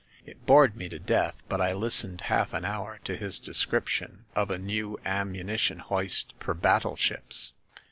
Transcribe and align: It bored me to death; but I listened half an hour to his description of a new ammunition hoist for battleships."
It 0.25 0.47
bored 0.47 0.75
me 0.75 0.89
to 0.89 0.97
death; 0.97 1.43
but 1.47 1.61
I 1.61 1.73
listened 1.73 2.21
half 2.21 2.53
an 2.53 2.65
hour 2.65 2.99
to 3.03 3.15
his 3.15 3.37
description 3.37 4.25
of 4.35 4.49
a 4.49 4.57
new 4.57 4.99
ammunition 5.05 5.77
hoist 5.77 6.33
for 6.39 6.55
battleships." 6.55 7.51